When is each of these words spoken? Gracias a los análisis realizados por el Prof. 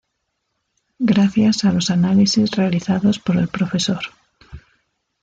Gracias 0.97 1.63
a 1.63 1.71
los 1.71 1.91
análisis 1.91 2.49
realizados 2.49 3.19
por 3.19 3.37
el 3.37 3.49
Prof. 3.49 3.71